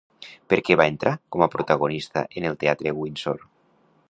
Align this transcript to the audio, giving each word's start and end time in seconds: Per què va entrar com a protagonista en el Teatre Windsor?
Per 0.53 0.57
què 0.69 0.77
va 0.81 0.87
entrar 0.93 1.13
com 1.35 1.45
a 1.47 1.49
protagonista 1.57 2.27
en 2.41 2.51
el 2.53 2.61
Teatre 2.65 2.97
Windsor? 3.03 3.49